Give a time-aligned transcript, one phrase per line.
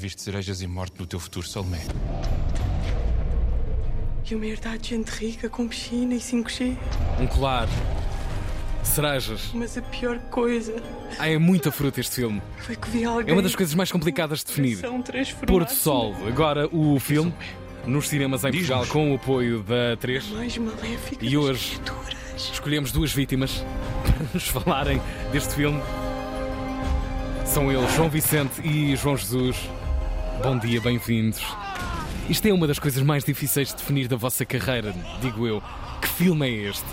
[0.00, 1.80] viste cerejas e morte no teu futuro, Salomé.
[4.28, 6.76] E uma herdade de gente rica com piscina e 5G.
[7.20, 7.68] Um colar.
[8.84, 9.50] Cerejas.
[9.52, 10.74] Mas a pior coisa
[11.18, 12.40] Ah, é muita fruta este filme.
[12.58, 13.30] foi que vi alguém.
[13.30, 14.78] É uma das coisas mais complicadas de definir.
[15.46, 16.14] Pôr do Sol.
[16.26, 17.32] Agora o filme
[17.86, 20.28] nos cinemas em Portugal com o apoio da 3.
[20.30, 21.76] Mais maléfica E hoje?
[21.80, 22.20] criaturas.
[22.52, 23.64] Escolhemos duas vítimas
[24.02, 25.00] para nos falarem
[25.32, 25.80] deste filme.
[27.44, 29.56] São eles, João Vicente e João Jesus.
[30.42, 31.40] Bom dia, bem-vindos.
[32.28, 35.62] Isto é uma das coisas mais difíceis de definir da vossa carreira, digo eu.
[36.00, 36.84] Que filme é este?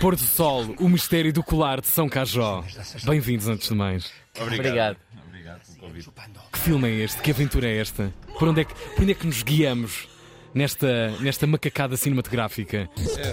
[0.00, 2.64] Pôr do Sol, o mistério do colar de São Cajó.
[3.04, 4.10] Bem-vindos antes de mais.
[4.38, 4.96] Obrigado.
[5.28, 6.10] Obrigado pelo convite.
[6.52, 7.20] Que filme é este?
[7.20, 8.12] Que aventura é esta?
[8.38, 10.08] Por onde é que, por onde é que nos guiamos
[10.54, 12.88] nesta, nesta macacada cinematográfica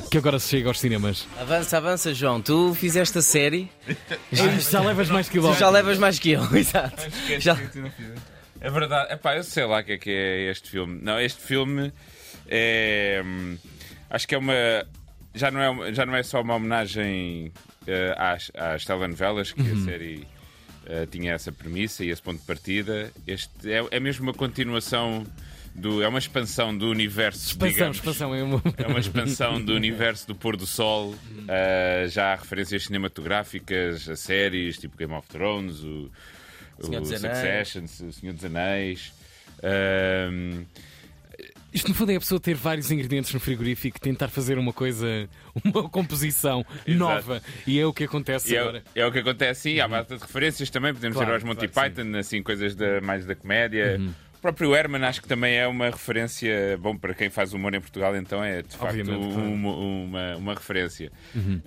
[0.09, 1.28] que agora se chega aos cinemas?
[1.40, 2.42] Avança, avança, João.
[2.42, 5.59] Tu fizeste a série, Ei, já levas mais tu quilómetros.
[5.59, 7.04] já levas mais que eu, exato.
[7.40, 7.58] Já...
[8.61, 9.13] É verdade.
[9.13, 10.99] Epá, eu sei lá o que é que é este filme.
[11.02, 11.91] Não, este filme
[12.47, 13.22] é.
[13.25, 13.58] hum,
[14.09, 14.53] Acho que é uma.
[15.33, 17.52] Já não é, já não é só uma homenagem
[17.86, 20.27] eh, às, às telenovelas, que a série
[20.86, 23.11] eh, tinha essa premissa e esse ponto de partida.
[23.27, 25.25] Este é, é mesmo uma continuação.
[25.75, 27.49] Do, é uma expansão do universo.
[27.49, 27.97] Expansão, digamos.
[27.97, 28.64] expansão é uma...
[28.77, 31.11] É uma expansão do universo do pôr do sol.
[31.11, 36.09] Uh, já há referências cinematográficas a séries tipo Game of Thrones, o,
[36.86, 39.14] Senhor o dos Succession, o Senhor dos Anéis.
[39.64, 40.66] Um,
[41.73, 44.72] Isto no fundo é a pessoa ter vários ingredientes no frigorífico e tentar fazer uma
[44.73, 45.30] coisa,
[45.64, 47.42] uma composição nova.
[47.66, 48.83] E é o que acontece e é, agora.
[48.95, 49.80] é o que acontece, sim.
[49.80, 50.94] Há bastante referências também.
[50.94, 54.00] Podemos Claro, ver aos Monty claro Python, assim, coisas da- mais da comédia.
[54.38, 57.81] O próprio Herman acho que também é uma referência, bom, para quem faz humor em
[57.81, 61.11] Portugal, então é de facto uma, uma, uma referência.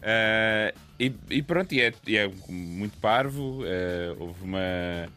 [0.03, 5.09] Ah, e, e pronto, e é, e é muito parvo, ah, houve uma.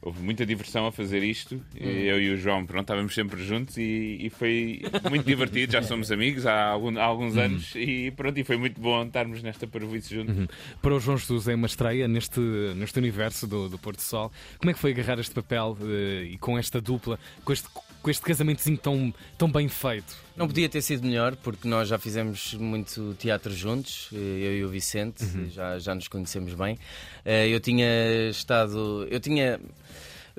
[0.00, 1.60] Houve muita diversão a fazer isto.
[1.74, 5.72] E Eu e o João, pronto, estávamos sempre juntos e, e foi muito divertido.
[5.72, 9.42] Já somos amigos há, algum- há alguns anos e pronto, e foi muito bom estarmos
[9.42, 10.46] nesta parvoíce juntos.
[10.80, 12.38] Para o João Jesus é uma estreia neste,
[12.76, 14.30] neste universo do, do Porto Sol.
[14.58, 17.68] Como é que foi agarrar este papel eh, e com esta dupla, com este,
[18.00, 20.27] com este casamentozinho tão, tão bem feito?
[20.38, 24.64] Não podia ter sido melhor, porque nós já fizemos muito teatro juntos, eh, eu e
[24.64, 26.78] o Vicente, já, já nos conhecemos bem.
[27.24, 27.86] Eh, Eu tinha
[28.30, 29.06] estado.
[29.10, 29.58] Eu tinha.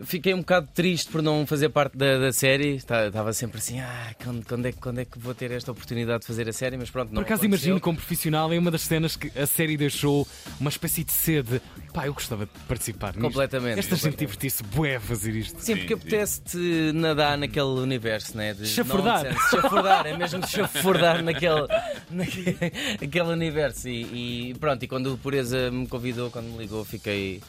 [0.04, 2.76] Fiquei um bocado triste por não fazer parte da, da série.
[2.76, 6.22] Estava sempre assim, ah, quando, quando é, que- quando é que vou ter esta oportunidade
[6.22, 6.78] de fazer a série?
[6.78, 7.48] Mas pronto, não Por acaso aconteceu.
[7.68, 10.28] imagino como profissional é uma das cenas que a série deixou
[10.60, 11.62] uma espécie de sede.
[11.94, 13.22] Pá, eu gostava de participar nisto.
[13.22, 13.80] Completamente.
[13.80, 15.60] Esta gente divertir-se bué a fazer isto.
[15.62, 18.54] Sim, porque apetece-te nadar naquele universo, né?
[18.54, 19.24] De Chafurdar.
[19.26, 19.50] nonsense.
[19.52, 21.68] Chafurdar, é mesmo de chafurdar naquele,
[22.12, 22.58] naquele,
[23.02, 23.88] naquele universo.
[23.90, 27.42] E, e pronto, e quando o Pureza me convidou, quando me ligou, fiquei,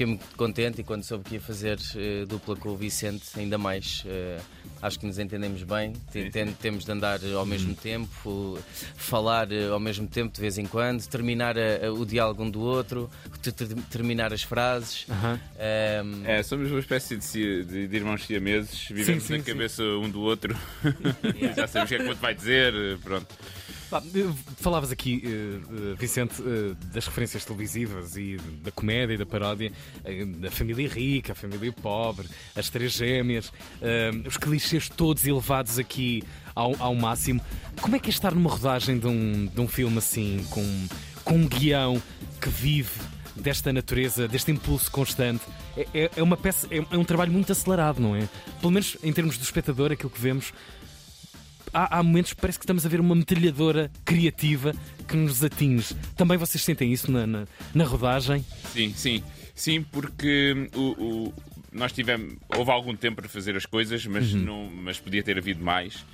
[0.00, 0.80] fiquei muito contente.
[0.80, 4.02] E quando soube que ia fazer eh, dupla com o Vicente, ainda mais.
[4.06, 4.38] eh,
[4.80, 5.92] acho que nos entendemos bem.
[6.10, 8.58] Tem- tem- temos de andar ao mesmo tempo,
[8.96, 12.50] falar eh, ao mesmo tempo de vez em quando, terminar a- a- o diálogo um
[12.50, 13.10] do outro,
[13.42, 15.04] ter- ter- terminar as frases.
[15.10, 15.38] Aham.
[15.58, 19.44] Ehm, É, somos uma espécie de, de- de irmãos siameses, vivemos sim, na sim.
[19.52, 20.56] cabeça um do outro,
[21.56, 22.72] já sabemos o que é que o outro vai dizer,
[23.02, 23.26] pronto.
[24.58, 29.72] Falavas aqui, eh, eh, Vicente, eh, das referências televisivas e da comédia e da paródia,
[30.38, 33.52] da família rica, a família pobre, as três gêmeas,
[34.26, 36.22] os clichês todos elevados aqui
[36.54, 37.40] ao, ao máximo.
[37.80, 40.86] Como é que é estar numa rodagem de um, de um filme assim, com,
[41.24, 42.00] com um guião
[42.40, 42.90] que vive
[43.34, 45.42] desta natureza, deste impulso constante?
[45.76, 48.28] É, é- é uma peça, é, é um trabalho muito acelerado, não é?
[48.60, 50.52] Pelo menos em termos do espectador, aquilo que vemos
[51.72, 54.74] há, há momentos que parece que estamos a ver uma metralhadora criativa
[55.08, 55.94] que nos atinge.
[56.16, 58.44] Também vocês sentem isso na, na, na rodagem?
[58.72, 59.22] Sim, sim,
[59.54, 60.80] sim, porque o,
[61.28, 61.34] o-
[61.72, 65.62] nós tivemos, houve algum tempo para fazer as coisas, mas, não, mas podia ter havido
[65.62, 66.04] mais.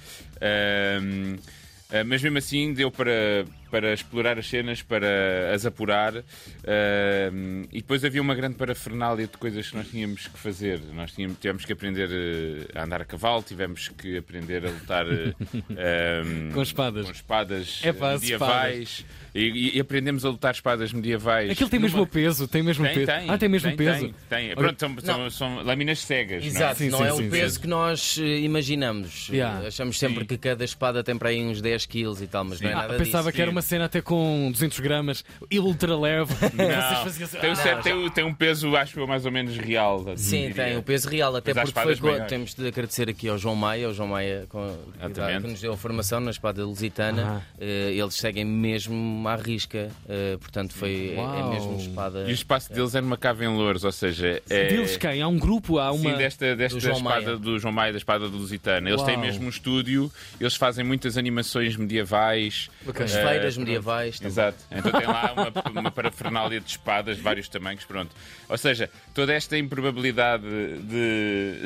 [0.40, 7.80] Ah, mas mesmo assim deu para, para explorar as cenas, para as apurar ahm, e
[7.80, 10.80] depois havia uma grande parafernália de coisas que nós tínhamos que fazer.
[10.94, 15.06] Nós tínhamos, tivemos que aprender eh, a andar a cavalo, tivemos que aprender a lutar
[15.76, 17.06] eh, ahm, Com espadas.
[17.06, 19.04] com espadas É pá, eh, medievais
[19.34, 21.50] e, e aprendemos a lutar espadas medievais.
[21.50, 23.06] Aquilo tem mesmo numa- o peso, tem mesmo tem, peso.
[23.06, 23.30] tem.
[23.30, 24.00] ah, tem mesmo tem, peso.
[24.28, 24.54] Tem, tem.
[24.54, 26.42] Pronto, são, são, são lâminas cegas.
[26.42, 26.54] não é?
[26.54, 27.60] Exato, Sim, não sim, é sim, o peso sim.
[27.60, 29.28] que nós eh, imaginamos.
[29.28, 29.64] Yeah.
[29.64, 30.26] Eh, Achamos sempre Sim.
[30.26, 32.76] que cada espada tem para aí uns 10 quilos e tal, mas não é Ah,
[32.76, 33.36] nada pensava disso.
[33.36, 36.34] que era uma cena até com 200 gramas e ultra leve.
[36.36, 39.06] Vocês Não, faziam assim, tem, um ah, certo- tem um- tem um peso, acho eu,
[39.06, 40.04] mais ou menos real.
[40.16, 40.54] Sim, diria.
[40.64, 43.86] tem o peso real, até Mas porque foi temos de agradecer aqui ao João Maia,
[43.86, 45.42] ao João Maia com- que, dá- Exatamente.
[45.44, 47.42] que nos deu a formação na espada lusitana.
[47.42, 47.54] Ah.
[47.58, 52.24] Eh, eles seguem mesmo à risca, eh, portanto foi é, é mesmo espada.
[52.26, 54.66] E o espaço deles é numa cave em Louros, ou seja, é.
[54.68, 55.22] Deles quem?
[55.22, 56.10] Há um grupo, há uma.
[56.10, 57.36] Sim, desta, desta do espada Maia.
[57.36, 58.88] do João Maia, da espada Lusitana.
[58.90, 59.24] Eles têm Uau.
[59.24, 62.68] mesmo um estúdio, eles fazem muitas animações medievais.
[62.86, 63.04] Ok.
[63.04, 63.12] As
[63.54, 63.66] Pronto.
[63.66, 64.18] medievais.
[64.18, 64.32] também.
[64.32, 64.58] Exato.
[64.70, 65.32] Então tem lá
[65.72, 68.14] uma, uma parafernália de espadas de vários tamanhos, pronto.
[68.48, 71.60] Ou seja, toda esta improbabilidade de,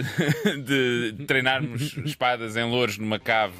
[1.16, 3.54] de treinarmos espadas em louros numa cave.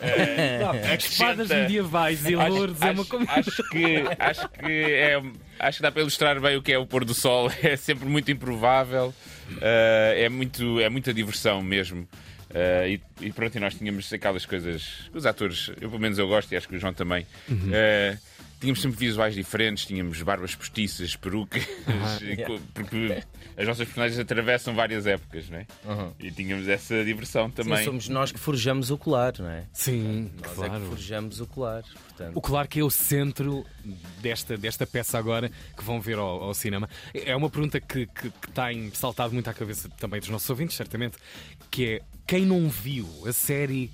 [0.00, 0.60] eh,
[0.98, 3.30] Espadas acrescenta- medievais e Acho, louros é uma acho- coisa.
[3.32, 5.22] acho que, acho que é.
[5.58, 7.50] Acho que dá para ilustrar bem o que é o pôr do sol.
[7.62, 9.14] É sempre muito improvável.
[9.60, 12.08] eh, é, muito, é muita diversão mesmo.
[12.54, 15.10] Eh, e, e pronto, e nós tínhamos aquelas coisas.
[15.14, 17.26] Os atores, eu pelo menos eu gosto e acho que o João também.
[17.72, 18.18] eh,
[18.60, 21.64] tínhamos sempre visuais diferentes, tínhamos barbas postiças, perucas,
[22.46, 23.20] co- porque
[23.56, 25.66] as nossas personagens atravessam várias épocas, não é?
[26.20, 27.84] E tínhamos essa diversão Sim, também.
[27.84, 29.64] somos nós que forjamos o colar, não é?
[29.72, 30.84] Sim, Nós é que claro.
[30.86, 31.82] forjamos o colar.
[31.82, 33.66] Portanto, O claro que é o centro
[34.20, 36.88] desta, desta peça agora que vão ver ao, ao cinema.
[37.12, 40.76] É uma pergunta que, que, que tem saltado muito à cabeça também dos nossos ouvintes,
[40.76, 41.16] certamente,
[41.68, 43.90] que é quem não viu a série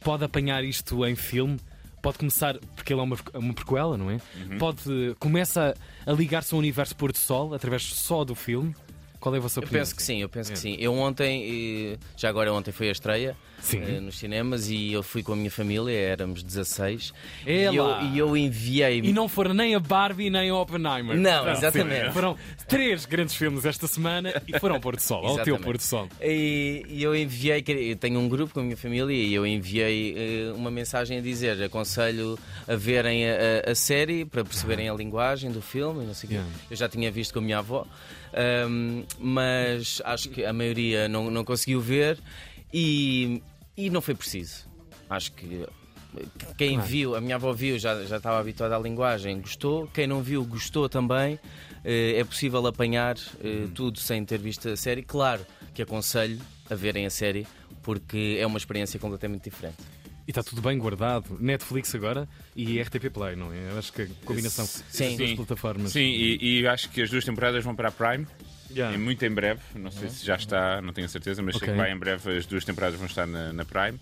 [0.00, 1.58] pode apanhar isto em filme?
[2.02, 4.14] Pode começar, porque ele é uma, uma prequela, não é?
[4.36, 4.58] Uhum.
[4.58, 5.74] Pode, começa
[6.06, 8.74] a ligar-se ao universo Pôr do Sol através só do filme.
[9.18, 9.80] Qual é a vossa eu opinião?
[9.82, 10.54] penso que sim, eu penso É.
[10.54, 10.76] que sim.
[10.78, 13.36] Eu ontem, já agora ontem foi a estreia.
[13.72, 17.12] Eh, nos cinemas e eu fui com a minha família, éramos 16.
[17.46, 17.74] E Ela.
[18.02, 18.98] eu, e eu enviei.
[19.00, 21.16] E não foram nem a Barbie nem a Oppenheimer.
[21.16, 22.12] Não, exatamente.
[22.12, 22.36] Foram
[22.68, 25.78] três grandes filmes esta semana e foram ao Pôr do Sol, ao teu Exatamente.
[25.78, 26.08] Do Sol.
[26.20, 29.46] E, e eu enviei, que- eu tenho um grupo com a minha família e eu
[29.46, 32.38] enviei eh, uma mensagem a dizer: aconselho
[32.68, 33.34] a verem a,
[33.66, 36.04] a- a série para perceberem a linguagem do filme.
[36.04, 36.34] e Não sei o quê.
[36.36, 36.52] Yeah.
[36.70, 37.86] Eu já tinha visto com a minha avó,
[38.32, 42.18] ahm, mas acho que a maioria não, não conseguiu ver
[42.72, 43.42] e,
[43.76, 44.66] e não foi preciso.
[45.08, 45.64] Acho que.
[46.56, 46.88] Quem Claro.
[46.88, 49.86] viu, a minha avó viu, já, já estava habituada à linguagem, gostou.
[49.88, 51.38] Quem não viu, gostou também.
[51.84, 55.02] Eh, é possível apanhar eh, tudo sem ter visto a série.
[55.02, 56.40] Claro que aconselho
[56.70, 57.46] a verem a série,
[57.82, 59.76] porque é uma experiência completamente diferente.
[60.26, 61.36] E está tudo bem guardado.
[61.38, 62.26] Netflix agora
[62.56, 63.72] e RTP Play, não é?
[63.72, 65.08] Eu acho que a combinação Sim.
[65.08, 65.36] das duas Sim.
[65.36, 65.92] plataformas.
[65.92, 68.26] Sim, e, e acho que as duas temporadas vão para a Prime.
[68.70, 68.96] Yeah.
[68.96, 71.74] Em muito em breve, não sei se já está, não tenho certeza, mas sei Ok.
[71.74, 73.98] que vai em breve as duas temporadas vão estar na, na Prime,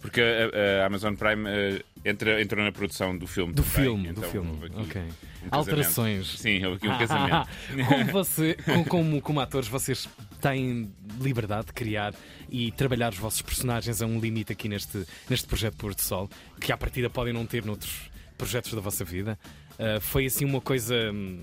[0.00, 3.52] porque a, a Amazon Prime eh, entra, entrou na produção do filme.
[3.52, 4.66] Do também, filme, do então filme.
[4.66, 5.02] aqui Ok.
[5.02, 5.48] um.
[5.50, 6.38] Alterações.
[6.38, 6.98] Sim, houve aqui um Ah,
[7.46, 7.48] casamento.
[7.88, 10.08] como, você, com- como, como atores, vocês
[10.40, 10.90] têm
[11.20, 12.14] liberdade de criar
[12.48, 16.30] e trabalhar os vossos personagens a um limite aqui neste, neste projeto Pôr do Sol,
[16.60, 19.38] que à partida podem não ter noutros projetos da vossa vida.
[19.78, 20.94] Ah, foi assim uma coisa.
[21.12, 21.42] hum,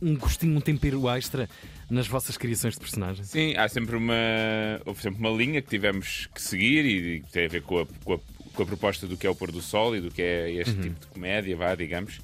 [0.00, 1.48] Um gostinho, um tempero extra
[1.90, 3.28] nas vossas criações de personagens.
[3.28, 4.14] Sim, há sempre uma,
[4.84, 7.86] houve sempre uma linha que tivemos que seguir e que tem a ver com a,
[8.04, 8.18] com a,
[8.54, 10.74] com a proposta do que é o pôr do sol e do que é este
[10.74, 10.82] Uhum.
[10.82, 12.20] tipo de comédia, vá, digamos.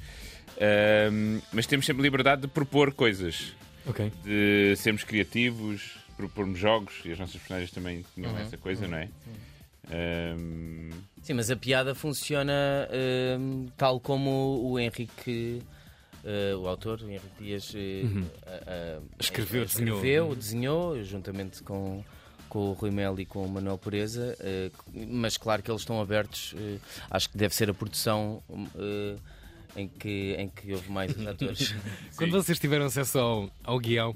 [0.60, 3.52] Ahm, mas temos sempre liberdade de propor coisas.
[3.84, 4.12] Ok.
[4.22, 8.38] de sermos criativos, propormos jogos e as nossas personagens também tinham Uhum.
[8.38, 9.08] essa coisa, não é?
[11.22, 12.88] Sim, mas a piada funciona
[13.76, 15.60] tal como o Henrique,
[16.24, 18.02] eh, o autor, Henrique Dias, eh,
[18.46, 19.96] a- a- Escreveu, a- desenhou.
[19.96, 22.04] escreveu, desenhou, juntamente com,
[22.48, 26.00] com o Rui Melo e com o Manuel Pureza, eh, mas claro que eles estão
[26.00, 26.54] abertos,
[27.10, 28.42] acho que deve ser a produção
[29.76, 31.74] em, que, em que houve mais atores.
[32.16, 34.14] Quando vocês tiveram acesso ao, ao guião,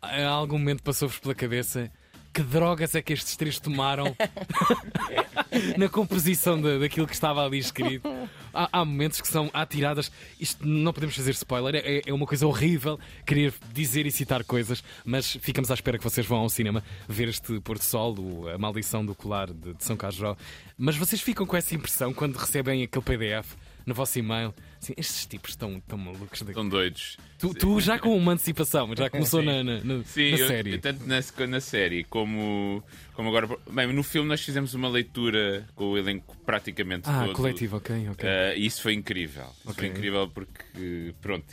[0.00, 1.90] a algum momento passou-vos pela cabeça
[2.32, 4.14] que drogas é que estes três tomaram
[5.78, 8.08] na composição da- daquilo que estava ali escrito.
[8.56, 10.10] Há, há momentos que são atiradas.
[10.40, 14.82] Isto não podemos fazer spoiler, é, é uma coisa horrível querer dizer e citar coisas,
[15.04, 18.56] mas ficamos à espera que vocês vão ao cinema ver este Porto Sol, o- a
[18.58, 20.36] maldição do colar de, de São Cajó.
[20.78, 23.54] Mas vocês ficam com essa impressão quando recebem aquele PDF
[23.86, 24.52] no vosso e-mail.
[24.82, 26.50] Assim, estes tipos estão tão malucos daqui.
[26.50, 27.16] estão doidos.
[27.38, 30.72] Tu, tu já com uma antecipação, já começou na, na, na- Sim, na eu- série.
[30.72, 32.82] eu tanto na, na série como,
[33.14, 33.48] como agora.
[33.70, 37.34] Bem, no filme nós fizemos uma leitura com o elenco praticamente ah, todo.
[37.34, 38.28] coletivo, ok, ok.
[38.28, 39.44] Ah, e isso foi incrível.
[39.60, 39.74] Isso Ok.
[39.74, 41.44] foi incrível porque, pronto,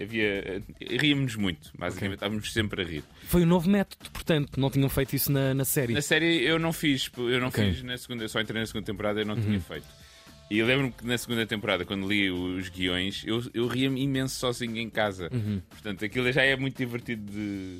[0.00, 0.62] havia.
[0.80, 3.04] Ríamos muito, basicamente, estávamos sempre a rir.
[3.24, 5.92] Foi um novo método, portanto, não tinham feito isso na, na série.
[5.94, 7.64] Na série eu não fiz, eu não Ok.
[7.64, 7.72] Uhum.
[7.72, 9.86] fiz na segunda, eu só entrei na segunda temporada e não tinha feito.
[10.50, 14.34] E eu lembro-me que na segunda temporada, quando li os guiões, eu, eu ria-me imenso
[14.34, 15.30] sozinho em casa.
[15.32, 15.62] Uhum.
[15.70, 17.78] Portanto, aquilo já é muito divertido de,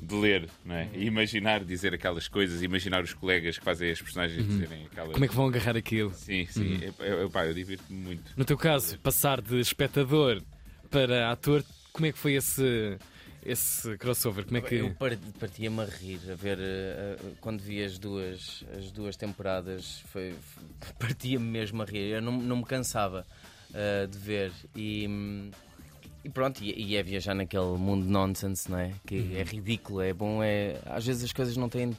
[0.00, 0.88] de ler, não é?
[0.94, 5.24] E imaginar dizer aquelas coisas, imaginar os colegas que fazem as personagens dizerem aquelas Como
[5.24, 6.14] é que vão agarrar aquilo?
[6.14, 6.78] Sim, sim.
[7.00, 8.22] Eu, eu, pá, eu divirto-me muito.
[8.36, 10.40] No teu caso, passar de espectador
[10.90, 12.96] para ator, como é que foi esse,
[13.44, 14.44] esse crossover?
[14.44, 14.76] Como é que.
[14.76, 20.00] Eu par- partia-me a rir a ver eh, quando vi as duas, as duas temporadas,
[20.12, 20.34] foi,
[20.98, 22.12] partia-me mesmo a rir.
[22.14, 23.26] Eu não, não me cansava
[23.72, 24.52] eh, de ver.
[24.74, 25.50] E,
[26.24, 28.92] e pronto, e, e é viajar naquele mundo nonsense, não é?
[29.06, 30.78] Que é ridículo, é bom, é.
[30.86, 31.96] Às vezes as coisas não têm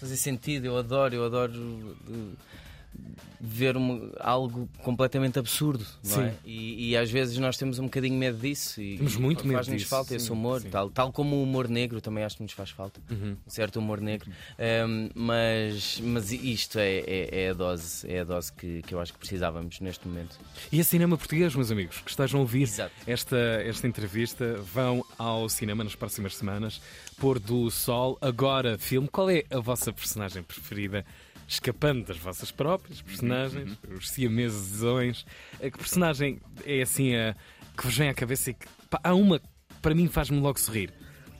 [0.00, 0.66] fazer sentido.
[0.66, 1.96] Eu adoro, eu adoro
[3.40, 6.30] ver uma- algo completamente absurdo, não é?
[6.30, 6.36] Sim.
[6.44, 9.76] E, e às vezes nós temos um bocadinho medo disso e Temos muito medo faz-nos
[9.78, 10.70] disso, falta sim, esse humor, sim.
[10.70, 13.36] tal, tal como o humor negro também acho que nos faz falta, Uhum.
[13.46, 14.30] um certo humor negro.
[14.88, 19.00] Um, mas, mas isto é, é, é a dose, é a dose que, que eu
[19.00, 20.38] acho que precisávamos neste momento.
[20.72, 22.92] E a cinema português, meus amigos, que estejam a ouvir Exato.
[23.06, 26.80] esta, esta entrevista, vão ao cinema nas próximas semanas.
[27.18, 29.08] Pôr do Sol, agora filme.
[29.08, 31.04] Qual é a vossa personagem preferida?
[31.48, 35.24] Escapando das vossas próprias personagens, os siamesões.
[35.60, 37.36] Eh, Que personagem é assim a
[37.76, 38.66] que vos vem à cabeça e que.
[38.90, 39.46] pá, há uma que
[39.80, 40.92] para mim faz-me logo sorrir.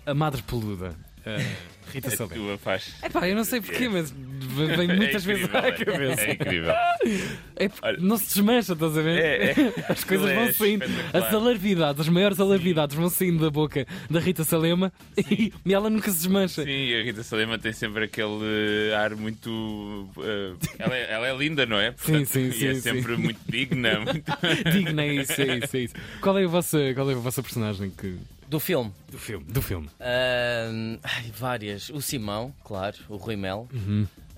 [0.05, 0.97] A Madre Peluda.
[1.25, 1.39] a
[1.97, 2.45] Rita A Salvador.
[2.47, 2.95] tua faz.
[3.03, 5.73] É pá, eu não sei porquê, mas vem muitas É vezes à é.
[5.73, 6.21] cabeça.
[6.23, 6.75] É incrível.
[7.59, 9.19] É porque não se desmancha, estás a ver?
[9.19, 9.55] É, é.
[9.89, 10.85] As coisas vão é saindo.
[11.11, 15.89] As alarvidades, as maiores alarvidades vão saindo da boca da Rita Salema e, e ela
[15.89, 16.63] nunca se desmancha.
[16.65, 20.07] Sim, a Rita Salema tem sempre aquele ar muito.
[20.19, 21.95] eh, ela, é, ela é linda, não é?
[21.97, 22.81] Sim, sim, e sim, é sim.
[22.83, 24.01] sempre muito digna.
[24.01, 24.25] Muito...
[24.71, 25.95] Digna, é isso, é isso, é isso.
[26.21, 28.17] Qual é a vossa, qual é a vossa personagem que,
[28.49, 29.45] Do filme, do filme?
[29.47, 29.89] Do filme?
[30.01, 31.91] Ahm, ai, várias.
[31.91, 33.69] O Simão, claro, o Rui Mel.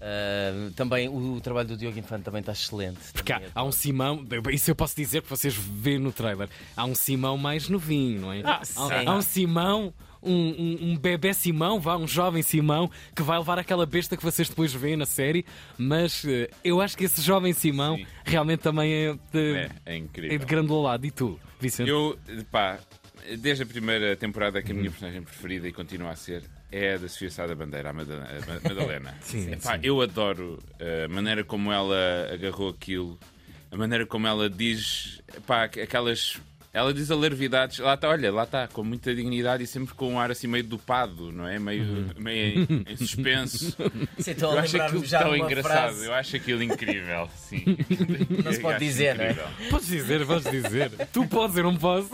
[0.00, 2.98] Ahm, também o trabalho do Diogo Infante também está excelente.
[3.12, 6.48] Porque há, Também há um Simão, isso eu posso dizer que vocês vêem no trailer.
[6.76, 8.40] Há um Simão mais novinho, não é?
[8.44, 8.74] há, sim.
[9.06, 9.92] há um Simão.
[10.20, 14.22] Um, um, um bebê Simão, vá, um jovem Simão, que vai levar aquela besta que
[14.24, 15.46] vocês depois veem na série,
[15.78, 18.06] mas eh, eu acho que esse jovem Simão Sim.
[18.24, 20.36] realmente também é de, É, é é incrível.
[20.40, 21.06] de grande lado.
[21.06, 21.88] E tu, Vicente?
[21.88, 22.18] Eu,
[22.50, 22.80] pá,
[23.36, 26.98] desde a primeira temporada que a minha personagem preferida e continua a ser é a
[26.98, 29.14] da Sofia Sá da Bandeira, a Mada- a Ma- Madalena.
[29.20, 29.80] Sim, Epá, sim.
[29.82, 30.58] Eu adoro
[31.04, 33.18] a maneira como ela agarrou aquilo,
[33.70, 36.38] a maneira como ela diz, pá, aquelas.
[36.72, 40.20] Ela diz alarvidades, lá está, olha, lá está, com muita dignidade e sempre com um
[40.20, 41.58] ar assim meio dopado, não é?
[41.58, 42.06] Meio, Uhum.
[42.18, 43.74] meio em, em suspenso.
[44.18, 46.04] Sim, estou Eu a acho lembrar-me aquilo já tão engraçado, frase.
[46.06, 47.64] eu acho aquilo incrível, sim.
[48.44, 49.34] Não se pode dizer, não é?
[49.70, 50.90] Podes dizer, podes dizer.
[51.12, 52.10] tu podes, eu não posso.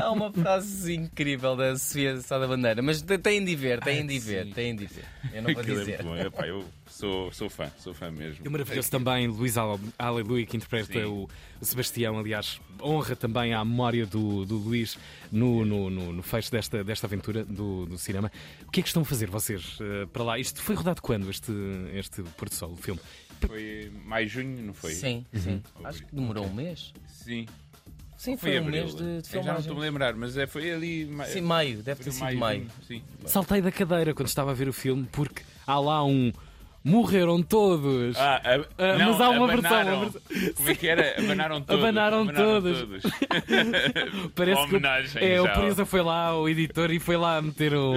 [0.00, 4.18] Há uma frase incrível da Sofia Sá da Bandeira, mas têm de ver, têm de
[4.18, 5.04] ver, têm de ver.
[5.32, 6.02] Eu não vou Aquilo é dizer.
[6.04, 6.26] muito bom.
[6.26, 6.64] Epá, eu
[6.98, 8.44] sou, sou fã, sou fã mesmo.
[8.44, 11.04] É maravilhoso também Luís Ale- Aleluia, que interpreta Sim.
[11.04, 11.28] o,
[11.60, 12.18] o Sebastião.
[12.18, 14.98] Aliás, honra também à memória do, do Luís
[15.30, 18.30] no, no, no, no fecho desta, desta aventura do, do cinema.
[18.66, 20.38] O que é que estão a fazer vocês eh, para lá?
[20.38, 21.52] Isto foi rodado quando, este,
[21.94, 23.00] este Porto Sol, o filme?
[23.46, 24.92] Foi maio, junho, não foi?
[24.92, 25.40] Sim, Uhum.
[25.40, 25.62] sim.
[25.84, 26.92] Acho que demorou um mês.
[27.08, 27.46] Sim.
[28.16, 28.82] Sim, foi, um abril.
[28.82, 29.60] mês de, de Eu Já não filmagem.
[29.60, 31.06] estou a lembrar, mas é, foi ali.
[31.06, 32.60] ma- Sim, maio, deve ter foi sido maio.
[32.62, 33.02] junho, Sim.
[33.26, 36.32] Saltei da cadeira quando estava a ver o filme, porque há lá um.
[36.84, 38.16] Morreram todos!
[38.16, 38.40] Ah,
[38.78, 41.14] Ah, não, mas há uma versão, uma versão- Como é que era?
[41.18, 41.84] Abanaram todos.
[41.84, 42.78] Abanaram todos.
[44.34, 45.52] Parece que Homenagem é, o já.
[45.52, 47.94] Presa foi lá, o editor, e foi lá meter o-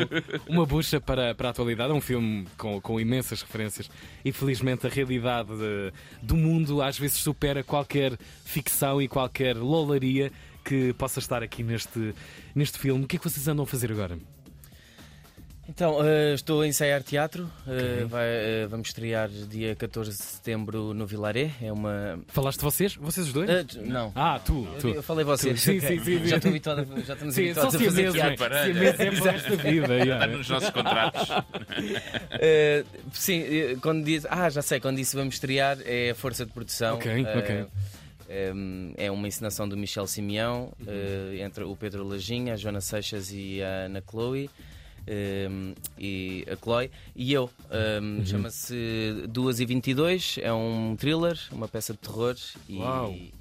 [0.48, 1.92] uma bucha para, para a atualidade.
[1.92, 3.90] É um filme com, com imensas referências
[4.26, 10.32] e felizmente a realidade de- do mundo às vezes supera qualquer ficção e qualquer lolaria
[10.66, 12.14] que possa estar aqui neste,
[12.54, 13.06] neste filme.
[13.06, 14.18] O que é que vocês andam a fazer agora?
[15.74, 17.50] Então, eh, estou a ensaiar teatro.
[17.66, 21.52] eh, vai, eh, vamos estrear dia 14 de setembro no Vilaré.
[21.62, 22.20] É uma.
[22.28, 22.96] Falaste de vocês?
[22.96, 23.50] Vocês os dois?
[23.78, 24.12] Não.
[24.14, 24.68] Ah, tu.
[24.76, 24.88] Eu- tu.
[24.90, 25.62] Eu falei vocês.
[25.62, 26.26] Sim, sim, sim, sim.
[26.28, 28.56] Já estou habituado, a- já estamos Sim, só habituados a fazer siameses, teatro.
[28.66, 29.98] Siameses é para esta vida.
[30.00, 31.28] Está nos nossos contratos.
[33.14, 33.44] Sim,
[33.82, 34.26] quando diz.
[34.30, 36.96] Ah, já sei, quando disse vamos estrear é a força de produção.
[36.96, 37.66] Ok, ok.
[38.98, 43.62] é uma encenação do Michel Simeão, eh, entre o Pedro Lajinha, a Joana Seixas e
[43.64, 44.50] a Ana Chloe.
[45.08, 45.48] Eh,
[45.98, 48.22] e a Chloe e eu Uhum.
[48.22, 52.36] eh, chama-se 2 e 22 é um thriller, uma peça de terror
[52.70, 52.78] e,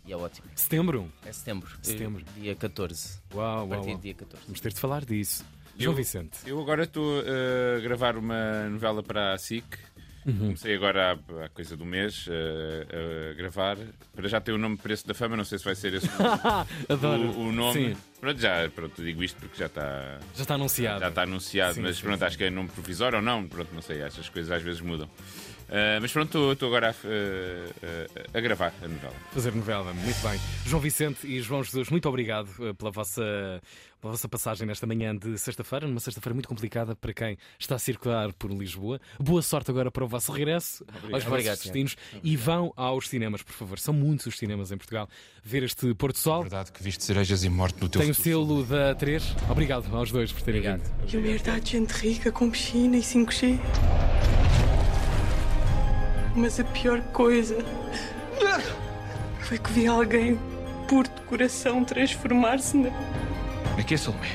[0.07, 1.11] e é ótimo Setembro?
[1.25, 2.25] é setembro, Setembro.
[2.37, 3.97] eh, dia 14 Uau, a uau, partir uau.
[3.99, 5.45] do dia 14 Vamos ter de falar disso.
[5.79, 6.39] João Eu- Vicente.
[6.45, 9.65] Eu agora estou a gravar uma novela para a SIC.
[10.25, 13.77] Comecei agora há, há coisa do mês eh, a gravar.
[14.15, 16.11] Para já ter o nome Preço da Fama, não sei se vai ser esse o,
[16.93, 17.23] Adoro.
[17.23, 17.95] o- o nome.
[17.95, 17.97] Sim.
[18.21, 20.19] Pronto, já pronto, digo isto porque já está.
[20.35, 21.01] Já está anunciado.
[21.01, 22.25] Já está anunciado, Sim, mas sim, pronto, sim.
[22.27, 25.09] acho que é nome provisório ou não, pronto, não sei, essas coisas às vezes mudam.
[25.73, 29.15] Ah, mas pronto, estou- agora a, a- a- a gravar a novela.
[29.33, 30.41] Fazer novela, muito bem.
[30.67, 33.23] João Vicente e João Jesus, muito obrigado eh, pela vossa,
[34.01, 37.79] pela vossa passagem nesta manhã de sexta-feira, numa sexta-feira muito complicada para quem está a
[37.79, 39.01] circular por Lisboa.
[39.21, 43.43] Boa sorte agora para o vosso regresso aos Obrigado, vossos destinos e vão aos cinemas,
[43.43, 43.79] por favor.
[43.79, 45.09] São muitos os cinemas em Portugal.
[45.45, 46.41] Ver este Porto Sol.
[46.43, 49.37] Verdade que viste cerejas e morte no teu Tem o selo da 3.
[49.49, 50.83] Obrigado aos dois por terem Obrigado.
[51.01, 51.15] vindo.
[51.15, 53.61] E uma herdade de gente rica com piscina e 5G.
[56.35, 57.57] Mas a pior coisa
[59.41, 60.39] foi que vi alguém
[60.89, 62.91] puro de coração transformar-se na,
[63.79, 64.29] É que é, Salomé?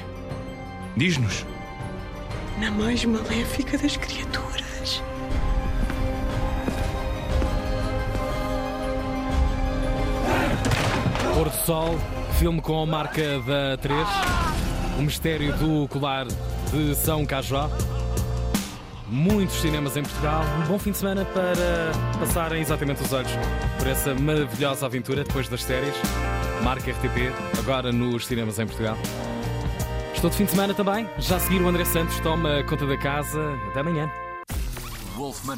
[0.96, 1.46] Diz-nos.
[2.60, 5.02] na mais maléfica das criaturas.
[11.34, 12.00] Pôr do Sol,
[12.40, 14.08] filme com a marca da 3.
[14.98, 17.70] O mistério do colar de São Cajó.
[19.08, 20.44] Muitos cinemas em Portugal.
[20.60, 23.32] Um bom fim de semana para passarem exatamente os olhos
[23.78, 25.94] por essa maravilhosa aventura depois das séries.
[26.64, 28.98] Marca RTP, agora nos cinemas em Portugal.
[30.14, 31.08] Estou de fim de semana também.
[31.20, 33.40] Já a seguir o André Santos toma conta da casa.
[33.70, 34.12] Até amanhã.
[35.16, 35.54] Wolfman